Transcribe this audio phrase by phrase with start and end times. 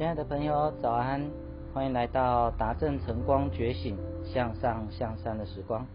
[0.00, 1.20] 亲爱的朋友，早安！
[1.74, 5.86] 欢迎来到达正晨光觉醒向上向善的时光。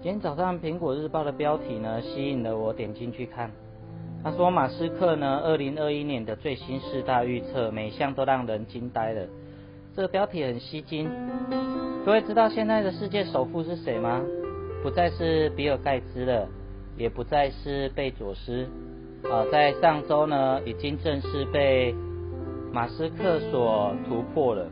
[0.00, 3.50] 今天早上苹果日报的标题呢，吸引了我点进去看。
[4.24, 9.26] 他说马斯克呢，二零二一年的最新四大预测，每项都让人惊呆了。
[9.94, 11.10] 这个标题很吸睛。
[12.06, 14.22] 各位知道现在的世界首富是谁吗？
[14.82, 16.48] 不再是比尔盖茨了，
[16.96, 18.66] 也不再是贝佐斯。
[19.28, 21.94] 啊，在上周呢，已经正式被
[22.72, 24.66] 马斯克所突破了。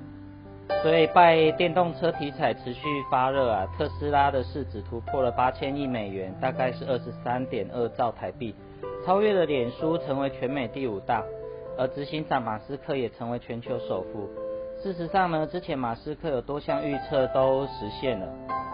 [0.82, 8.54] 所以，拜电动车题材持续发热啊，特斯拉的市值突破了八千亿美元，大概是二十三点二兆台币，
[9.04, 11.24] 超越了脸书，成为全美第五大。
[11.76, 14.28] 而执行长马斯克也成为全球首富。
[14.82, 18.26] 事实上呢，之前马斯克有多项预测都实现了，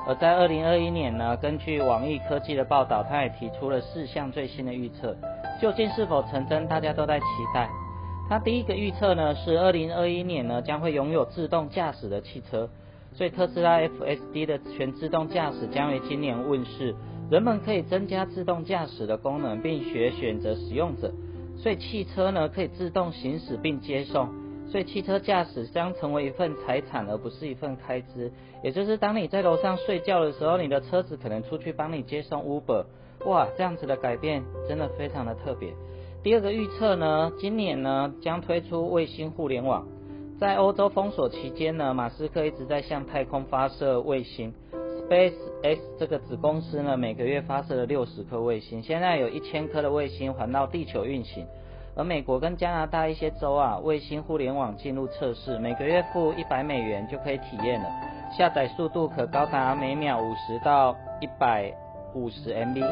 [0.06, 5.16] 而在二零二一年呢，根据网易科技的报道，他也提出了四项最新的预测，
[5.60, 7.70] 究竟是否成真，大家都在期待。
[8.28, 12.68] 他第一个预测呢是二零二一年呢将会拥有自动驾驶的汽车，
[13.14, 16.94] 所以特斯拉 FSD 的全自动驾驶将于今年问世，
[17.30, 21.10] 人们可以增加自动驾驶的功能，并学选择使用者，
[21.56, 24.43] 所以汽车呢可以自动行驶并接送。
[24.74, 28.32] 所以汽车驾驶将成为一份财产，而不是一份开支。
[28.64, 32.84] 也就是当你在楼上睡觉的时候，你的车子可能出去帮你接送 Uber。
[33.24, 35.72] 哇，这样子的改变真的非常的特别。
[36.24, 39.86] 第二个预测呢，今年呢将推出卫星互联网。
[40.40, 44.52] 在欧洲封锁期间呢，马斯克一直在向太空发射卫星。
[44.72, 51.46] Space X 这个子公司呢，每个月发射了六十颗卫星，现在有一千颗的卫星环绕地球运行。
[51.96, 57.88] 而美国跟加拿大一些州啊，卫星互联网进入测试，每个月付一百美元就可以体验了，
[58.36, 61.72] 下载速度可高达每秒五十到一百
[62.14, 62.82] 五十 MB。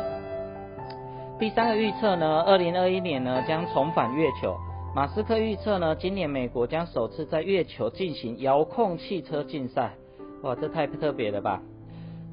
[1.38, 4.56] 第三个预测呢，二零二一年呢将重返月球，
[4.94, 9.94] 马斯克预测呢，今年美国将首次在月球进行遥控汽车竞赛，
[10.42, 11.60] 哇，这太特别了吧！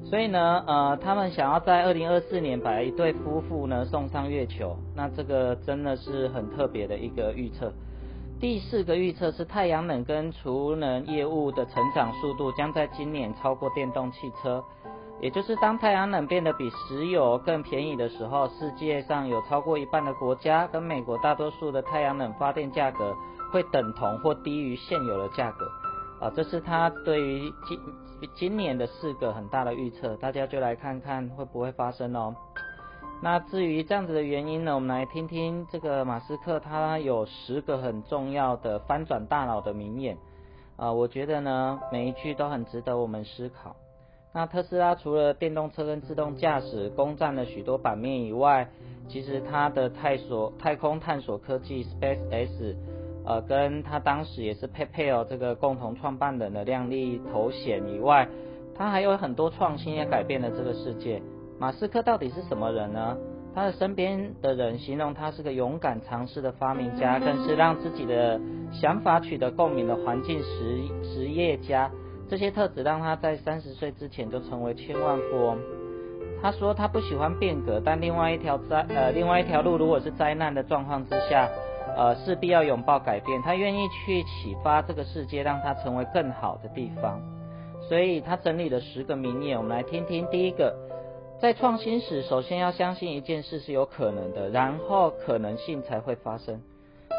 [0.02, 7.72] 所以呢，呃，他们想要在二零二四年把一对夫妇呢送上月球，那这个真的是很特别的一个预测。
[8.40, 14.64] 第四个预测是太阳能跟储能业务的成长速度将在今年超过电动汽车，
[15.20, 23.14] 也就是当太阳能变得比石油更便宜的时候，世界上有超过一半的国家跟美国大多数的太阳能发电价格
[23.52, 25.70] 会等同或低于现有的价格。
[26.20, 27.80] 啊，这是他对于今
[28.34, 32.34] 今年的四个很大的预测，大家就来看看会不会发生哦。
[33.22, 40.18] 那至于这样子的原因呢，我们来听听这个马斯克他有十个很重要的翻转大脑的名言
[40.76, 43.74] 啊，我觉得呢每一句都很值得我们思考。
[44.32, 48.68] 那特斯拉除了电动车跟自动驾驶攻占了许多版面以外，
[49.08, 52.76] 其实它的探索太空探索科技 Space X。
[53.30, 58.26] 呃，跟他当时也是 PayPal 这个共同创办人的亮丽头衔以外，
[58.74, 61.22] 他还有很多创新也改变了这个世界。
[61.56, 63.16] 马斯克到底是什么人呢？
[63.54, 68.40] 他的身边的人形容他是个勇敢尝试的发明家，更是让自己的
[68.72, 71.88] 想法取得共鸣的环境实实业家。
[72.28, 75.56] 这些特质让他在三十岁之前就成为千万富翁。
[76.42, 81.48] 他说他不喜欢变革，但另外一条灾呃另外一条路如果是灾难的状况之下。
[81.96, 83.42] 呃，势必要拥抱改变。
[83.42, 87.20] 他愿意去启发这个世界，让它成为更好的地方。
[87.88, 90.26] 所以他整理了十个名言，我们来听听。
[90.28, 90.74] 第一个，
[91.40, 96.60] 在创新时，首先要相信一件事是有可能的，然后可能性才会发生。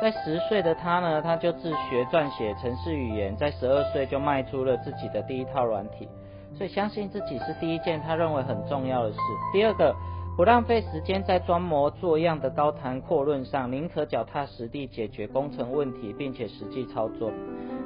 [0.01, 6.07] 在十岁的他呢，他就自学撰写程式语言，在十二岁就迈出了自己的第一套软体。
[6.57, 9.19] 所以相信自己是第一件他认为很重要的事。
[9.53, 9.95] 第二个。
[10.41, 17.31] 不浪费时间在装模作样的高谈阔论上，宁可脚踏实地解决工程问题，并且实际操作。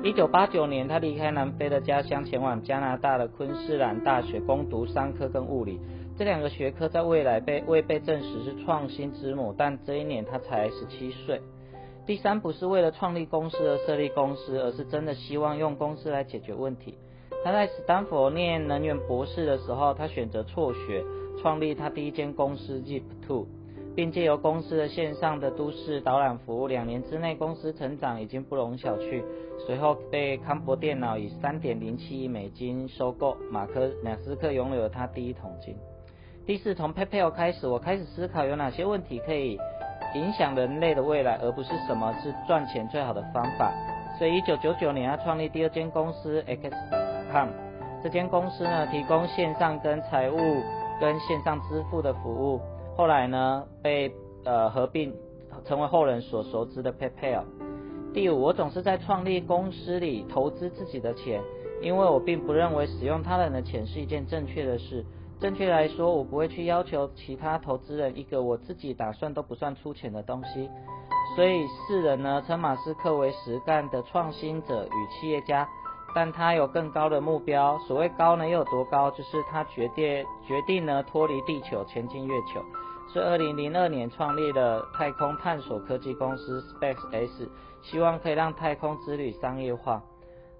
[0.01, 5.81] 一九八九年，他离开南非的家乡，前往加拿大的昆士兰大学攻读商科跟物理。
[6.17, 11.41] 这两个学科在未来被未被证实是创新之母，但这一年他才十七岁。
[12.05, 16.97] 第三，不是为了创立公司而设立公司，而是真的希望用公司来解决问题。
[17.43, 21.03] 他在斯坦福念能源博士的时候，他选择辍学。
[21.41, 23.46] 创立他第一间公司 Zip Two，
[23.96, 29.23] 并借由公司的线上的都市导览服务，两年之内公司成长已经不容小觑。
[29.66, 35.76] 随后被康博电脑以三点零七亿美金收购，马克马斯克拥有了他第一桶金。
[36.46, 39.58] 第四，从 PayPal 开始，我开始思考有哪些问题可以
[40.14, 43.73] 影响人类的未来，而不是什么是赚钱最好的方法。
[44.20, 47.49] 所以一九九九年他创立第二间公司 XCOM，
[48.03, 50.38] 这间公司呢提供线上跟财务。
[50.99, 52.61] 跟线上支付的服务，
[52.95, 54.13] 后来呢被
[54.43, 55.13] 呃合并
[55.65, 57.43] 成为后人所熟知的 PayPal。
[58.13, 61.41] 第五，我总是在创立公司里投资自己的钱，
[61.81, 65.05] 因为我并不认为使用他人的钱是一件正确的事。
[65.37, 70.69] 正确来说，我不会去要求其他投资人一个我自己打算都不算出钱的东西。
[71.35, 75.67] 所以世人呢称马斯克为实干的创新者与企业家，
[76.16, 77.78] 但他有更高的目标。
[77.79, 79.12] 所谓高呢又有多高？
[79.12, 82.64] 就是他决定决定呢脱离地球前进月球。
[83.14, 87.50] 是二零零二年创立的太空探索科技公司 SpaceX，
[87.84, 90.02] 希望可以让太空之旅商业化。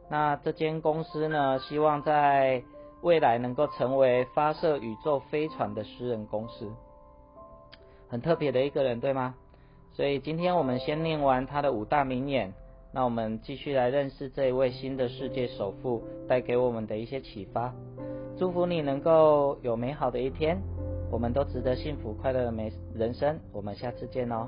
[0.10, 2.62] 那这间公司呢，希望在
[3.02, 6.69] 未来能够成为发射宇宙飞船的私人公司。
[8.07, 9.34] 很特别的一个人，对吗？
[9.94, 12.54] 所以今天我们先念完他的五大名言，
[12.95, 17.75] 那我们继续来认识这一位新的世界首富带给我们的一些启发。
[18.38, 20.57] 祝福你能够有美好的一天。
[21.12, 24.47] 我们都值得幸福快乐的美人生，我们下次见哦。